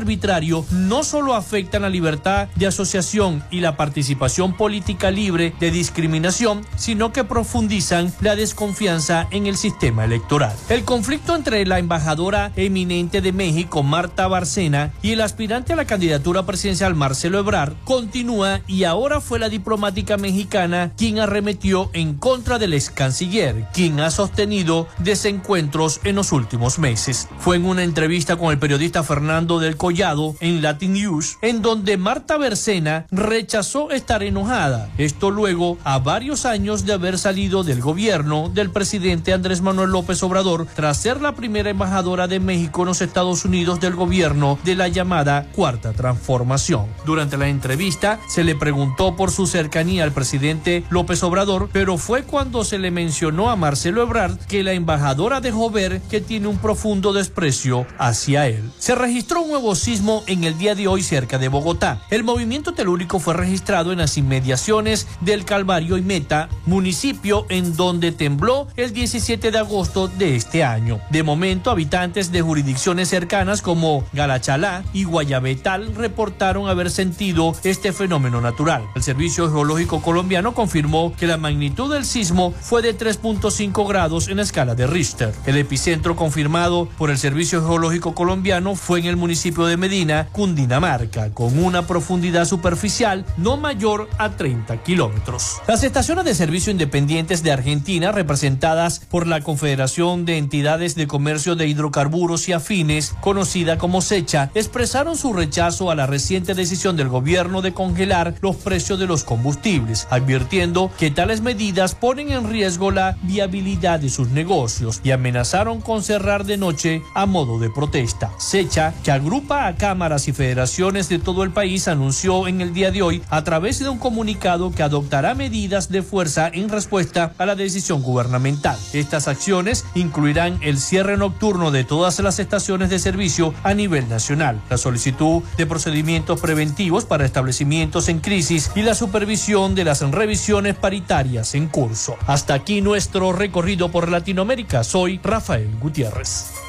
[0.72, 7.12] no solo afectan la libertad de asociación y la participación política libre de discriminación, sino
[7.12, 10.56] que profundizan la desconfianza en el sistema electoral.
[10.70, 15.86] El conflicto entre la embajadora eminente de México, Marta Barcena, y el aspirante a la
[15.86, 22.60] candidatura presidencial, Marcelo Ebrard, continúa y ahora fue la diplomática mexicana quien arremetió en contra
[22.60, 27.28] del ex canciller, quien ha sostenido desencuentros en los últimos meses.
[27.40, 32.38] Fue en una entrevista con el periodista Fernando del En Latin News, en donde Marta
[32.38, 34.90] Bercena rechazó estar enojada.
[34.98, 40.22] Esto luego a varios años de haber salido del gobierno del presidente Andrés Manuel López
[40.22, 44.76] Obrador tras ser la primera embajadora de México en los Estados Unidos del gobierno de
[44.76, 46.88] la llamada Cuarta Transformación.
[47.06, 52.24] Durante la entrevista se le preguntó por su cercanía al presidente López Obrador, pero fue
[52.24, 56.58] cuando se le mencionó a Marcelo Ebrard que la embajadora dejó ver que tiene un
[56.58, 58.70] profundo desprecio hacia él.
[58.78, 62.02] Se registró un nuevo en el día de hoy cerca de Bogotá.
[62.10, 68.12] El movimiento telúrico fue registrado en las inmediaciones del Calvario y Meta, municipio en donde
[68.12, 71.00] tembló el 17 de agosto de este año.
[71.12, 78.42] De momento, habitantes de jurisdicciones cercanas como Galachalá y Guayabetal reportaron haber sentido este fenómeno
[78.42, 78.82] natural.
[78.96, 84.38] El Servicio Geológico Colombiano confirmó que la magnitud del sismo fue de 3.5 grados en
[84.38, 85.36] la escala de Richter.
[85.46, 91.32] El epicentro confirmado por el Servicio Geológico Colombiano fue en el municipio de Medina, Cundinamarca,
[91.32, 95.58] con una profundidad superficial no mayor a 30 kilómetros.
[95.68, 101.58] Las estaciones de servicio independientes de Argentina, representadas por la Confederación de Entidades de Comercio
[101.58, 107.10] de Hidrocarburos y Afines, conocida como SECHA, expresaron su rechazo a la reciente decisión del
[107.10, 112.90] gobierno de congelar los precios de los combustibles, advirtiendo que tales medidas ponen en riesgo
[112.92, 118.32] la viabilidad de sus negocios y amenazaron con cerrar de noche a modo de protesta.
[118.38, 123.02] SECHA, que agrupa cámaras y federaciones de todo el país anunció en el día de
[123.02, 127.56] hoy a través de un comunicado que adoptará medidas de fuerza en respuesta a la
[127.56, 128.78] decisión gubernamental.
[128.92, 134.62] Estas acciones incluirán el cierre nocturno de todas las estaciones de servicio a nivel nacional,
[134.70, 140.76] la solicitud de procedimientos preventivos para establecimientos en crisis y la supervisión de las revisiones
[140.76, 142.18] paritarias en curso.
[142.28, 144.84] Hasta aquí nuestro recorrido por Latinoamérica.
[144.84, 146.63] Soy Rafael Gutiérrez.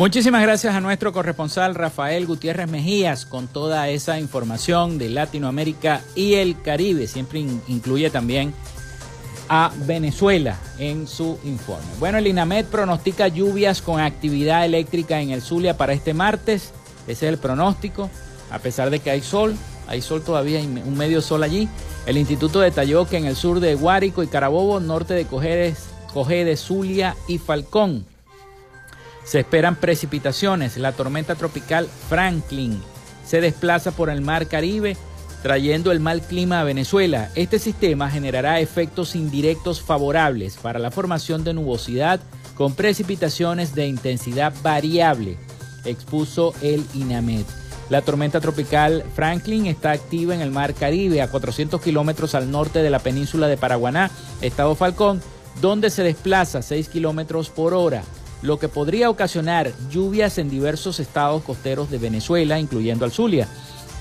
[0.00, 6.36] Muchísimas gracias a nuestro corresponsal Rafael Gutiérrez Mejías con toda esa información de Latinoamérica y
[6.36, 7.06] el Caribe.
[7.06, 8.54] Siempre incluye también
[9.50, 11.84] a Venezuela en su informe.
[11.98, 16.72] Bueno, el INAMED pronostica lluvias con actividad eléctrica en el Zulia para este martes.
[17.06, 18.08] Ese es el pronóstico.
[18.50, 19.54] A pesar de que hay sol,
[19.86, 21.68] hay sol todavía, un medio sol allí.
[22.06, 27.16] El instituto detalló que en el sur de Guárico y Carabobo, norte de Cojedes, Zulia
[27.28, 28.06] y Falcón,
[29.24, 30.76] se esperan precipitaciones.
[30.76, 32.80] La tormenta tropical Franklin
[33.24, 34.96] se desplaza por el mar Caribe
[35.42, 37.30] trayendo el mal clima a Venezuela.
[37.34, 42.20] Este sistema generará efectos indirectos favorables para la formación de nubosidad
[42.54, 45.38] con precipitaciones de intensidad variable,
[45.84, 47.44] expuso el INAMED.
[47.88, 52.82] La tormenta tropical Franklin está activa en el mar Caribe a 400 kilómetros al norte
[52.82, 54.10] de la península de Paraguaná,
[54.42, 55.20] estado Falcón,
[55.60, 58.04] donde se desplaza 6 kilómetros por hora
[58.42, 63.48] lo que podría ocasionar lluvias en diversos estados costeros de Venezuela, incluyendo al Zulia.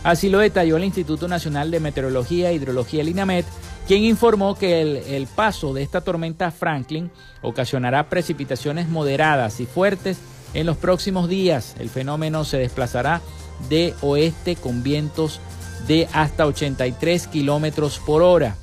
[0.04, 3.46] Así lo detalló el Instituto Nacional de Meteorología e Hidrología, el INAMET,
[3.86, 7.12] quien informó que el, el, paso de esta tormenta Franklin
[7.42, 10.20] ocasionará precipitaciones moderadas y fuertes
[10.54, 11.76] en los próximos días.
[11.80, 13.22] El fenómeno se desplazará
[13.68, 15.42] de oeste con vientos
[15.88, 18.56] de hasta 83 kilómetros por hora.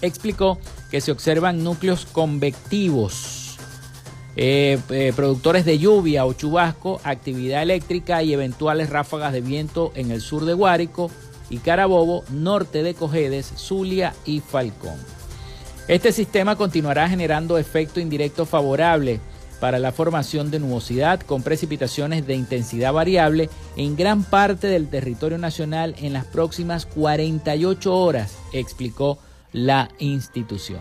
[0.00, 0.58] Explicó
[0.90, 3.45] que se observan núcleos convectivos
[4.36, 10.10] eh, eh, productores de lluvia o chubasco, actividad eléctrica y eventuales ráfagas de viento en
[10.10, 11.10] el sur de Guárico
[11.48, 14.98] y Carabobo, norte de Cojedes, Zulia y Falcón.
[15.88, 19.20] Este sistema continuará generando efecto indirecto favorable
[19.60, 25.38] para la formación de nubosidad con precipitaciones de intensidad variable en gran parte del territorio
[25.38, 29.18] nacional en las próximas 48 horas, explicó
[29.52, 30.80] la institución.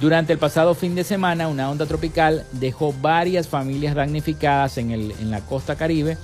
[0.00, 5.30] Durante el pasado fin de semana, una onda tropical dejó varias familias damnificadas en, en
[5.30, 6.18] la costa caribe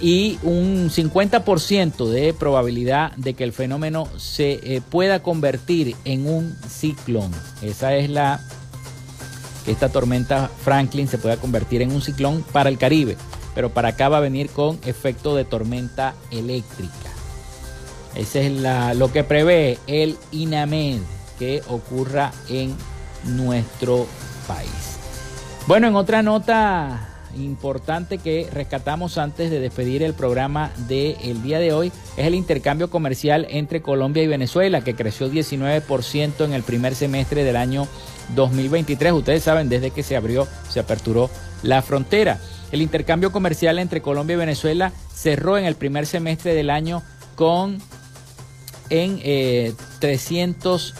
[0.00, 6.56] y un 50% de probabilidad de que el fenómeno se eh, pueda convertir en un
[6.68, 7.32] ciclón.
[7.62, 8.40] Esa es la
[9.64, 13.16] que esta tormenta Franklin se pueda convertir en un ciclón para el Caribe,
[13.54, 16.92] pero para acá va a venir con efecto de tormenta eléctrica.
[18.14, 21.00] Ese es lo que prevé el INAMED
[21.38, 22.74] que ocurra en
[23.24, 24.06] nuestro
[24.46, 24.98] país.
[25.66, 31.72] Bueno, en otra nota importante que rescatamos antes de despedir el programa del día de
[31.72, 36.94] hoy es el intercambio comercial entre Colombia y Venezuela, que creció 19% en el primer
[36.94, 37.86] semestre del año
[38.34, 39.12] 2023.
[39.12, 41.30] Ustedes saben, desde que se abrió, se aperturó
[41.62, 42.40] la frontera.
[42.72, 47.02] El intercambio comercial entre Colombia y Venezuela cerró en el primer semestre del año
[47.34, 47.78] con
[48.90, 50.94] en eh, 300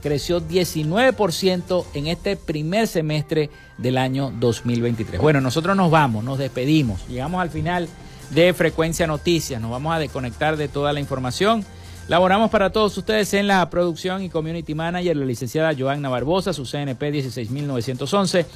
[0.00, 5.20] creció 19% en este primer semestre del año 2023.
[5.20, 7.88] Bueno, nosotros nos vamos, nos despedimos, llegamos al final
[8.30, 11.64] de Frecuencia Noticias, nos vamos a desconectar de toda la información.
[12.08, 16.64] Laboramos para todos ustedes en la producción y community manager, la licenciada Joanna Barbosa, su
[16.64, 18.46] CNP 16911.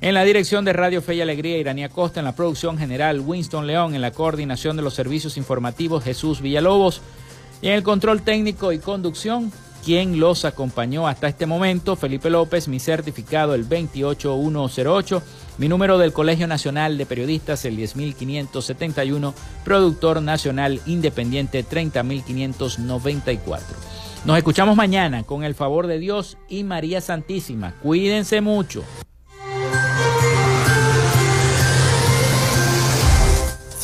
[0.00, 2.20] En la dirección de Radio Fe y Alegría, Iranía Costa.
[2.20, 3.96] En la producción general, Winston León.
[3.96, 7.02] En la coordinación de los servicios informativos, Jesús Villalobos.
[7.62, 9.50] Y en el control técnico y conducción,
[9.84, 15.20] quien los acompañó hasta este momento, Felipe López, mi certificado el 28108,
[15.58, 19.34] mi número del Colegio Nacional de Periodistas el 10571,
[19.64, 23.76] productor nacional independiente 30594.
[24.24, 27.74] Nos escuchamos mañana con el favor de Dios y María Santísima.
[27.82, 28.84] Cuídense mucho.